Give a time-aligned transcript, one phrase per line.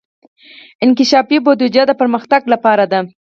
[0.83, 2.99] انکشافي بودجه د پرمختګ لپاره ده